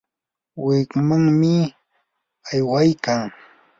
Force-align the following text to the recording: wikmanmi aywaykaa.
wikmanmi 0.65 1.55
aywaykaa. 2.51 3.25